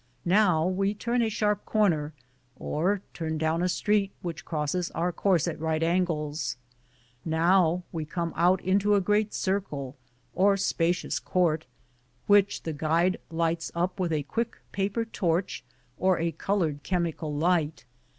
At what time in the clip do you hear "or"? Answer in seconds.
2.55-3.03, 10.33-10.57, 15.99-16.17